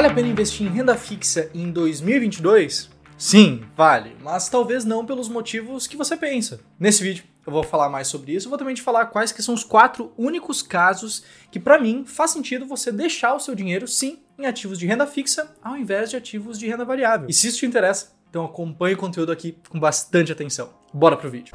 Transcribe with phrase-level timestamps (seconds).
[0.00, 2.88] Vale a pena investir em renda fixa em 2022?
[3.18, 6.58] Sim, vale, mas talvez não pelos motivos que você pensa.
[6.78, 9.42] Nesse vídeo eu vou falar mais sobre isso, eu vou também te falar quais que
[9.42, 13.86] são os quatro únicos casos que para mim faz sentido você deixar o seu dinheiro
[13.86, 17.28] sim em ativos de renda fixa ao invés de ativos de renda variável.
[17.28, 20.70] E se isso te interessa, então acompanhe o conteúdo aqui com bastante atenção.
[20.94, 21.52] Bora pro vídeo.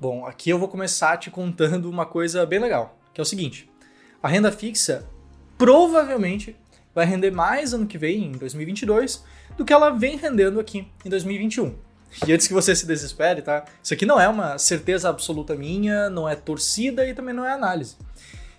[0.00, 3.70] Bom, aqui eu vou começar te contando uma coisa bem legal, que é o seguinte:
[4.22, 5.06] a renda fixa
[5.58, 6.56] provavelmente
[6.94, 9.22] vai render mais ano que vem, em 2022,
[9.58, 11.74] do que ela vem rendendo aqui em 2021.
[12.26, 13.66] E antes que você se desespere, tá?
[13.82, 17.52] Isso aqui não é uma certeza absoluta minha, não é torcida e também não é
[17.52, 17.98] análise.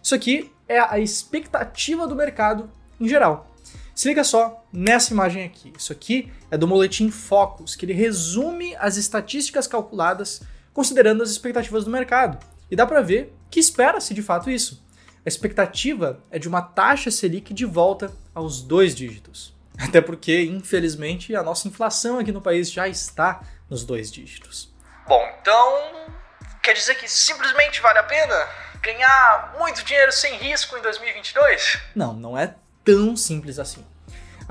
[0.01, 3.51] Isso aqui é a expectativa do mercado em geral.
[3.95, 5.73] Se liga só nessa imagem aqui.
[5.75, 10.43] Isso aqui é do Moletim Focus, que ele resume as estatísticas calculadas
[10.73, 12.37] considerando as expectativas do mercado.
[12.69, 14.85] E dá para ver que espera-se de fato isso.
[15.25, 19.53] A expectativa é de uma taxa Selic de volta aos dois dígitos.
[19.77, 24.73] Até porque, infelizmente, a nossa inflação aqui no país já está nos dois dígitos.
[25.07, 26.09] Bom, então
[26.61, 28.47] quer dizer que simplesmente vale a pena
[28.81, 31.79] ganhar muito dinheiro sem risco em 2022?
[31.95, 33.85] Não, não é tão simples assim.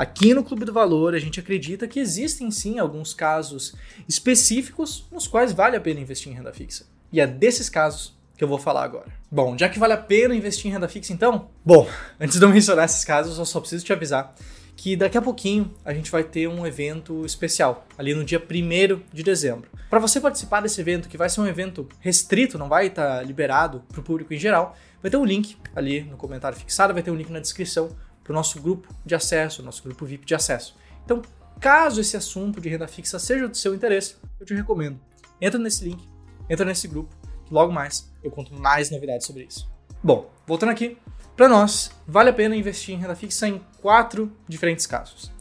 [0.01, 3.75] Aqui no Clube do Valor, a gente acredita que existem sim alguns casos
[4.09, 6.87] específicos nos quais vale a pena investir em renda fixa.
[7.13, 9.09] E é desses casos que eu vou falar agora.
[9.31, 11.51] Bom, já que vale a pena investir em renda fixa então?
[11.63, 11.87] Bom,
[12.19, 14.35] antes de eu mencionar esses casos, eu só preciso te avisar
[14.75, 19.03] que daqui a pouquinho a gente vai ter um evento especial, ali no dia 1
[19.13, 19.69] de dezembro.
[19.91, 23.23] Para você participar desse evento, que vai ser um evento restrito, não vai estar tá
[23.23, 27.03] liberado para o público em geral, vai ter um link ali no comentário fixado, vai
[27.03, 27.95] ter um link na descrição
[28.31, 30.77] para o nosso grupo de acesso, nosso grupo VIP de acesso.
[31.05, 31.21] Então,
[31.59, 35.01] caso esse assunto de renda fixa seja do seu interesse, eu te recomendo.
[35.41, 36.09] Entra nesse link,
[36.49, 37.13] entra nesse grupo,
[37.45, 39.69] que logo mais eu conto mais novidades sobre isso.
[40.01, 40.97] Bom, voltando aqui,
[41.37, 45.33] para nós, vale a pena investir em renda fixa em quatro diferentes casos.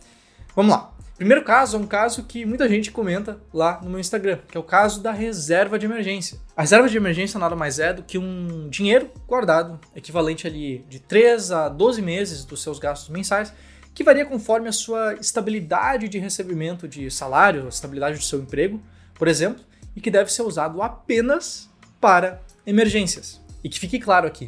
[0.56, 0.92] Vamos lá.
[1.20, 4.60] Primeiro caso é um caso que muita gente comenta lá no meu Instagram, que é
[4.60, 6.40] o caso da reserva de emergência.
[6.56, 10.98] A reserva de emergência nada mais é do que um dinheiro guardado, equivalente ali de
[10.98, 13.54] 3 a 12 meses dos seus gastos mensais,
[13.94, 18.82] que varia conforme a sua estabilidade de recebimento de salário, a estabilidade do seu emprego,
[19.14, 19.62] por exemplo,
[19.94, 21.70] e que deve ser usado apenas
[22.00, 23.42] para emergências.
[23.62, 24.48] E que fique claro aqui,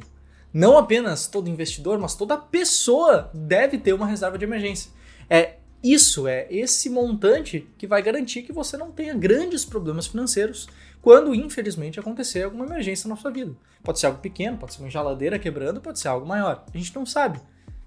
[0.53, 4.89] não apenas todo investidor, mas toda pessoa deve ter uma reserva de emergência.
[5.29, 10.67] É isso é esse montante que vai garantir que você não tenha grandes problemas financeiros
[11.01, 13.55] quando, infelizmente, acontecer alguma emergência na sua vida.
[13.83, 16.63] Pode ser algo pequeno, pode ser uma geladeira quebrando, pode ser algo maior.
[16.71, 17.39] A gente não sabe.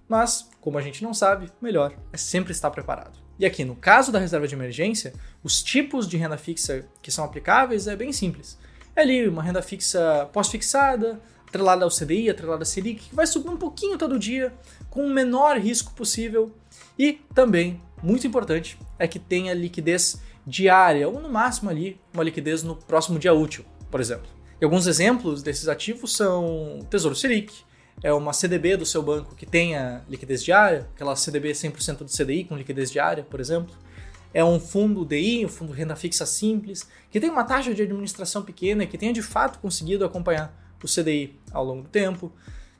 [0.09, 3.19] Mas, como a gente não sabe, melhor é sempre estar preparado.
[3.39, 5.13] E aqui, no caso da reserva de emergência,
[5.43, 8.59] os tipos de renda fixa que são aplicáveis é bem simples.
[8.97, 13.49] É ali uma renda fixa pós-fixada, atrelada ao CDI, atrelada à Selic, que vai subir
[13.49, 14.53] um pouquinho todo dia,
[14.91, 16.53] com o menor risco possível
[16.99, 22.63] e também, muito importante, é que tenha liquidez diária, ou no máximo ali, uma liquidez
[22.63, 24.27] no próximo dia útil, por exemplo.
[24.61, 27.65] E alguns exemplos desses ativos são Tesouro Selic,
[28.03, 32.45] é uma CDB do seu banco que tenha liquidez diária, aquela CDB 100% do CDI
[32.45, 33.75] com liquidez diária, por exemplo.
[34.33, 38.43] É um fundo DI, um fundo renda fixa simples, que tem uma taxa de administração
[38.43, 40.53] pequena e que tenha de fato conseguido acompanhar
[40.83, 42.31] o CDI ao longo do tempo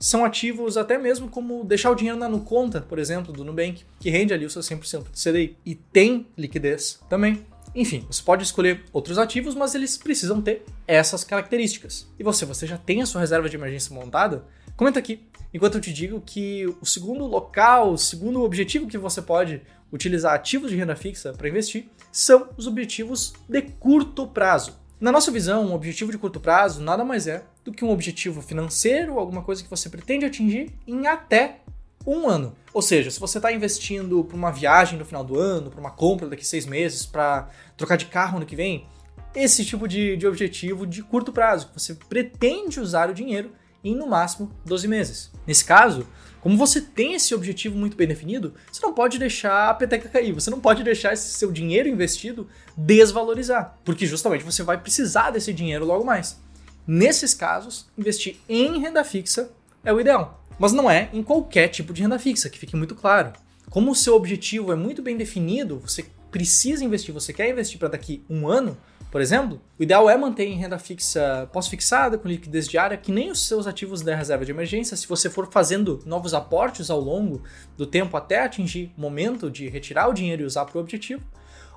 [0.05, 4.11] são ativos até mesmo como deixar o dinheiro na conta, por exemplo, do Nubank, que
[4.11, 7.47] rende ali o seu 100% de CDI e tem liquidez também.
[7.75, 12.07] Enfim, você pode escolher outros ativos, mas eles precisam ter essas características.
[12.19, 14.45] E você, você já tem a sua reserva de emergência montada?
[14.77, 15.23] Comenta aqui,
[15.55, 20.35] enquanto eu te digo que o segundo local, o segundo objetivo que você pode utilizar
[20.35, 24.79] ativos de renda fixa para investir são os objetivos de curto prazo.
[25.01, 28.43] Na nossa visão, um objetivo de curto prazo nada mais é do que um objetivo
[28.43, 31.61] financeiro, alguma coisa que você pretende atingir em até
[32.07, 32.55] um ano.
[32.73, 35.91] Ou seja, se você está investindo para uma viagem no final do ano, para uma
[35.91, 38.87] compra daqui seis meses, para trocar de carro no que vem,
[39.35, 43.53] esse tipo de, de objetivo de curto prazo, que você pretende usar o dinheiro
[43.83, 45.31] em no máximo 12 meses.
[45.47, 46.07] Nesse caso,
[46.41, 50.33] como você tem esse objetivo muito bem definido, você não pode deixar a peteca cair,
[50.33, 55.53] você não pode deixar esse seu dinheiro investido desvalorizar, porque justamente você vai precisar desse
[55.53, 56.39] dinheiro logo mais.
[56.87, 59.51] Nesses casos, investir em renda fixa
[59.85, 62.95] é o ideal, mas não é em qualquer tipo de renda fixa, que fique muito
[62.95, 63.33] claro.
[63.71, 67.89] Como o seu objetivo é muito bem definido, você precisa investir, você quer investir para
[67.89, 68.77] daqui um ano,
[69.15, 73.31] por exemplo, o ideal é manter em renda fixa pós-fixada, com liquidez diária, que nem
[73.31, 77.41] os seus ativos da reserva de emergência, se você for fazendo novos aportes ao longo
[77.77, 81.23] do tempo até atingir o momento de retirar o dinheiro e usar para o objetivo,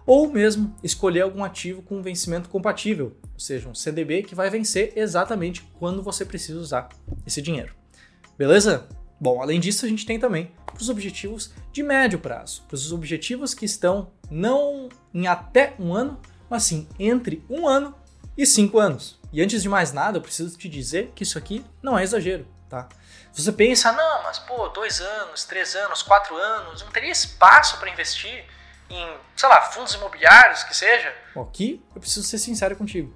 [0.07, 4.93] ou mesmo escolher algum ativo com vencimento compatível, ou seja, um CDB que vai vencer
[4.95, 6.87] exatamente quando você precisa usar
[7.25, 7.75] esse dinheiro.
[8.37, 8.87] Beleza?
[9.19, 13.53] Bom, além disso, a gente tem também os objetivos de médio prazo, para os objetivos
[13.53, 17.93] que estão não em até um ano, mas sim entre um ano
[18.37, 19.19] e cinco anos.
[19.33, 22.47] E antes de mais nada, eu preciso te dizer que isso aqui não é exagero,
[22.69, 22.87] tá?
[23.33, 27.89] Você pensa, não, mas pô, dois anos, três anos, quatro anos, não teria espaço para
[27.89, 28.45] investir
[28.89, 31.13] em, sei lá, fundos imobiliários, que seja?
[31.35, 33.13] Aqui eu preciso ser sincero contigo.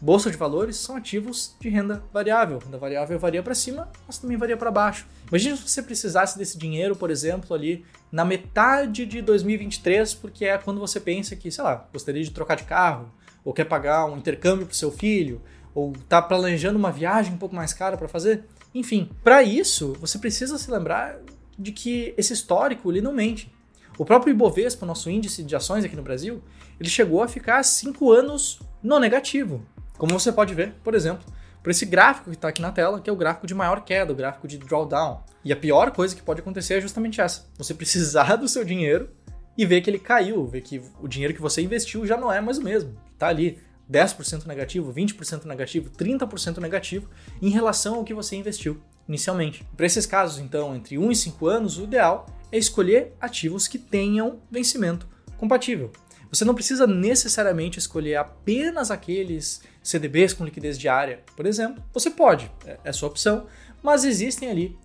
[0.00, 2.58] Bolsa de valores são ativos de renda variável.
[2.58, 5.06] Renda variável varia para cima, mas também varia para baixo.
[5.28, 10.58] Imagina se você precisasse desse dinheiro, por exemplo, ali na metade de 2023, porque é
[10.58, 13.10] quando você pensa que, sei lá, gostaria de trocar de carro,
[13.42, 15.40] ou quer pagar um intercâmbio para seu filho,
[15.74, 18.44] ou está planejando uma viagem um pouco mais cara para fazer.
[18.74, 21.16] Enfim, para isso, você precisa se lembrar
[21.58, 23.53] de que esse histórico ele não mente.
[23.96, 26.42] O próprio Ibovespa, nosso índice de ações aqui no Brasil,
[26.80, 29.64] ele chegou a ficar cinco anos no negativo.
[29.96, 31.24] Como você pode ver, por exemplo,
[31.62, 34.12] por esse gráfico que está aqui na tela, que é o gráfico de maior queda,
[34.12, 35.22] o gráfico de drawdown.
[35.44, 39.08] E a pior coisa que pode acontecer é justamente essa: você precisar do seu dinheiro
[39.56, 42.40] e ver que ele caiu, ver que o dinheiro que você investiu já não é
[42.40, 42.96] mais o mesmo.
[43.12, 43.58] Está ali
[43.90, 47.08] 10% negativo, 20% negativo, 30% negativo
[47.40, 49.64] em relação ao que você investiu inicialmente.
[49.76, 53.80] Para esses casos, então, entre 1 e 5 anos, o ideal é escolher ativos que
[53.80, 55.90] tenham vencimento compatível.
[56.30, 61.82] Você não precisa necessariamente escolher apenas aqueles CDBs com liquidez diária, por exemplo.
[61.92, 63.48] Você pode, é, é sua opção,
[63.82, 64.78] mas existem ali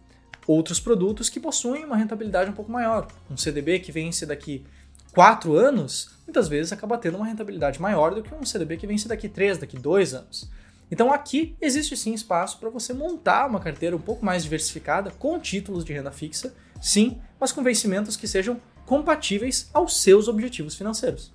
[0.48, 3.08] outros produtos que possuem uma rentabilidade um pouco maior.
[3.30, 4.66] Um CDB que vence daqui
[5.14, 9.08] 4 anos, muitas vezes acaba tendo uma rentabilidade maior do que um CDB que vence
[9.08, 10.50] daqui 3, daqui 2 anos.
[10.90, 15.40] Então aqui existe sim espaço para você montar uma carteira um pouco mais diversificada com
[15.40, 21.32] títulos de renda fixa, sim, mas com vencimentos que sejam compatíveis aos seus objetivos financeiros.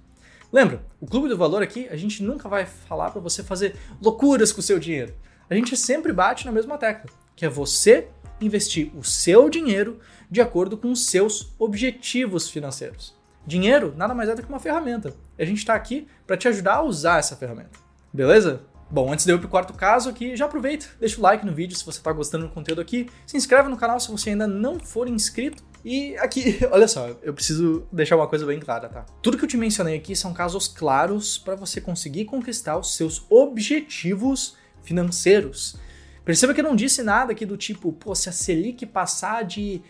[0.52, 4.52] Lembra, o Clube do Valor aqui, a gente nunca vai falar para você fazer loucuras
[4.52, 5.14] com o seu dinheiro.
[5.49, 8.08] A gente sempre bate na mesma tecla, que é você
[8.41, 9.99] investir o seu dinheiro
[10.31, 13.14] de acordo com os seus objetivos financeiros.
[13.47, 15.14] Dinheiro nada mais é do que uma ferramenta.
[15.38, 17.79] E a gente está aqui para te ajudar a usar essa ferramenta.
[18.12, 18.62] Beleza?
[18.90, 21.52] Bom, antes de eu ir pro quarto caso aqui, já aproveita, deixa o like no
[21.52, 24.46] vídeo se você está gostando do conteúdo aqui, se inscreve no canal se você ainda
[24.46, 25.64] não for inscrito.
[25.84, 29.04] E aqui, olha só, eu preciso deixar uma coisa bem clara, tá?
[29.22, 33.26] Tudo que eu te mencionei aqui são casos claros para você conseguir conquistar os seus
[33.31, 35.76] objetivos financeiros.
[36.25, 39.82] Perceba que eu não disse nada aqui do tipo, pô, se a Selic passar de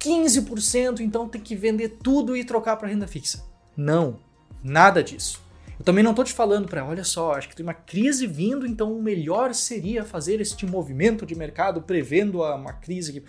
[0.00, 3.44] 15%, então tem que vender tudo e trocar para renda fixa.
[3.76, 4.18] Não,
[4.62, 5.43] nada disso.
[5.78, 8.66] Eu também não estou te falando para, olha só, acho que tem uma crise vindo,
[8.66, 13.24] então o melhor seria fazer este movimento de mercado prevendo uma crise.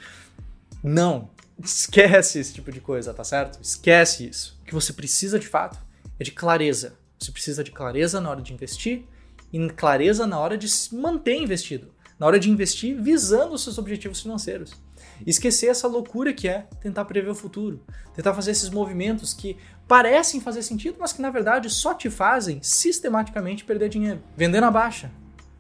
[0.84, 1.30] Não,
[1.64, 3.60] esquece esse tipo de coisa, tá certo?
[3.62, 4.60] Esquece isso.
[4.62, 5.80] O que você precisa de fato
[6.20, 6.98] é de clareza.
[7.20, 9.06] Você precisa de clareza na hora de investir
[9.52, 13.78] e clareza na hora de se manter investido, na hora de investir visando os seus
[13.78, 14.74] objetivos financeiros.
[15.26, 17.84] Esquecer essa loucura que é tentar prever o futuro,
[18.14, 19.58] tentar fazer esses movimentos que
[19.88, 24.22] parecem fazer sentido, mas que na verdade só te fazem sistematicamente perder dinheiro.
[24.36, 25.12] Vender na baixa,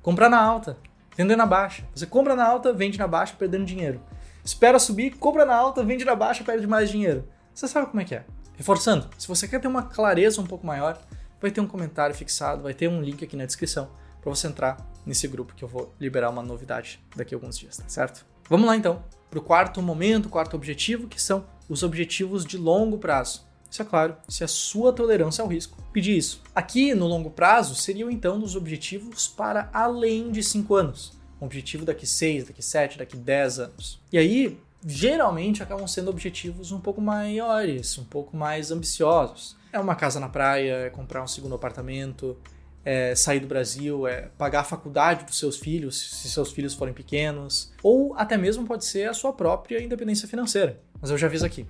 [0.01, 0.77] comprar na alta,
[1.15, 1.83] vender na baixa.
[1.93, 4.01] Você compra na alta, vende na baixa, perdendo dinheiro.
[4.43, 7.27] Espera subir, compra na alta, vende na baixa, perde mais dinheiro.
[7.53, 8.25] Você sabe como é que é.
[8.55, 11.01] Reforçando, se você quer ter uma clareza um pouco maior,
[11.41, 13.89] vai ter um comentário fixado, vai ter um link aqui na descrição
[14.21, 17.77] para você entrar nesse grupo que eu vou liberar uma novidade daqui a alguns dias,
[17.77, 18.25] tá certo?
[18.49, 22.97] Vamos lá então para o quarto momento, quarto objetivo, que são os objetivos de longo
[22.97, 23.45] prazo.
[23.69, 26.41] Isso é claro, se a sua tolerância ao risco pedir isso.
[26.53, 31.13] Aqui no longo prazo seriam então os objetivos para além de 5 anos.
[31.41, 34.01] Um objetivo daqui 6, daqui 7, daqui 10 anos.
[34.13, 39.57] E aí, geralmente acabam sendo objetivos um pouco maiores, um pouco mais ambiciosos.
[39.73, 42.37] É uma casa na praia, é comprar um segundo apartamento,
[42.85, 46.93] é, sair do Brasil, é pagar a faculdade dos seus filhos, se seus filhos forem
[46.93, 50.79] pequenos, ou até mesmo pode ser a sua própria independência financeira.
[51.01, 51.65] Mas eu já aviso aqui.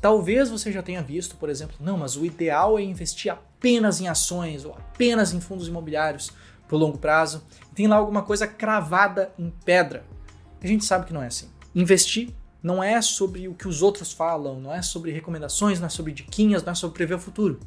[0.00, 4.06] Talvez você já tenha visto, por exemplo, não, mas o ideal é investir apenas em
[4.06, 6.30] ações ou apenas em fundos imobiliários
[6.70, 7.42] o longo prazo.
[7.74, 10.04] Tem lá alguma coisa cravada em pedra.
[10.62, 11.48] A gente sabe que não é assim.
[11.74, 12.30] Investir
[12.62, 16.12] não é sobre o que os outros falam, não é sobre recomendações, não é sobre
[16.12, 17.58] diquinhas, não é sobre prever o futuro.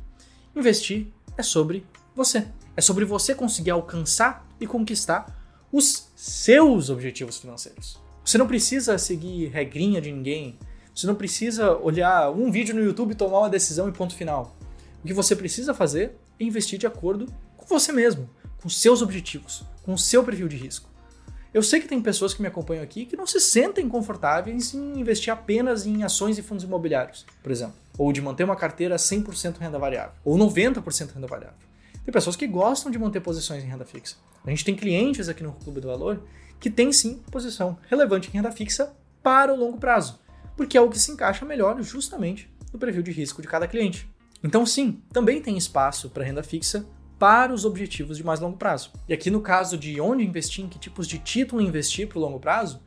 [0.55, 2.48] Investir é sobre você.
[2.75, 5.38] É sobre você conseguir alcançar e conquistar
[5.72, 8.00] os seus objetivos financeiros.
[8.24, 10.58] Você não precisa seguir regrinha de ninguém.
[10.94, 14.56] Você não precisa olhar um vídeo no YouTube, tomar uma decisão e ponto final.
[15.04, 17.25] O que você precisa fazer é investir de acordo
[17.58, 18.30] com você mesmo,
[18.62, 20.90] com seus objetivos, com o seu perfil de risco.
[21.54, 25.00] Eu sei que tem pessoas que me acompanham aqui que não se sentem confortáveis em
[25.00, 29.58] investir apenas em ações e fundos imobiliários, por exemplo ou de manter uma carteira 100%
[29.60, 31.58] renda variável, ou 90% renda variável.
[32.03, 34.15] Tem pessoas que gostam de manter posições em renda fixa.
[34.43, 36.24] A gente tem clientes aqui no Clube do Valor
[36.60, 40.20] que tem sim posição relevante em renda fixa para o longo prazo,
[40.55, 44.10] porque é o que se encaixa melhor justamente no perfil de risco de cada cliente.
[44.43, 46.86] Então, sim, também tem espaço para renda fixa
[47.20, 48.91] para os objetivos de mais longo prazo.
[49.08, 52.22] E aqui no caso de onde investir, em que tipos de título investir para o
[52.22, 52.81] longo prazo,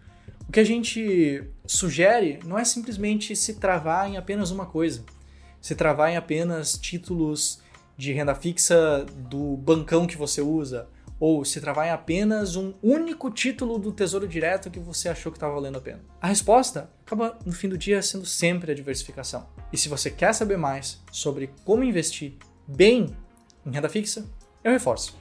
[0.49, 5.04] o que a gente sugere não é simplesmente se travar em apenas uma coisa,
[5.61, 7.61] se travar em apenas títulos
[7.96, 13.30] de renda fixa do bancão que você usa, ou se travar em apenas um único
[13.30, 16.00] título do Tesouro Direto que você achou que estava valendo a pena.
[16.20, 19.46] A resposta acaba no fim do dia sendo sempre a diversificação.
[19.72, 22.34] E se você quer saber mais sobre como investir
[22.66, 23.16] bem
[23.64, 24.24] em renda fixa,
[24.62, 25.16] eu reforço.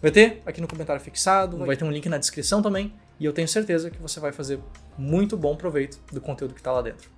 [0.00, 3.32] Vai ter aqui no comentário fixado, vai ter um link na descrição também, e eu
[3.32, 4.60] tenho certeza que você vai fazer
[4.96, 7.10] muito bom proveito do conteúdo que está lá dentro.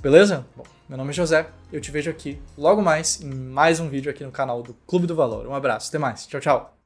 [0.00, 0.46] Beleza?
[0.56, 4.08] Bom, meu nome é José, eu te vejo aqui logo mais em mais um vídeo
[4.08, 5.44] aqui no canal do Clube do Valor.
[5.46, 6.77] Um abraço, até mais, tchau, tchau!